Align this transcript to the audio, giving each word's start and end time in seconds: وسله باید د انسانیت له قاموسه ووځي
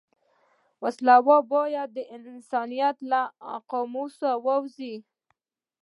وسله 0.83 1.15
باید 1.53 1.89
د 1.93 1.99
انسانیت 2.15 2.97
له 3.11 3.21
قاموسه 3.71 4.31
ووځي 4.45 4.95